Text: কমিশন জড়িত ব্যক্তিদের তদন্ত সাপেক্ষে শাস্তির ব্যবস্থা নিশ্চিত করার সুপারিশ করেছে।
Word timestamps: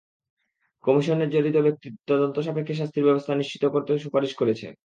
কমিশন 0.83 1.19
জড়িত 1.31 1.57
ব্যক্তিদের 1.57 2.01
তদন্ত 2.07 2.35
সাপেক্ষে 2.39 2.75
শাস্তির 2.75 3.03
ব্যবস্থা 3.03 3.33
নিশ্চিত 3.35 3.63
করার 3.65 4.03
সুপারিশ 4.03 4.31
করেছে। 4.35 4.67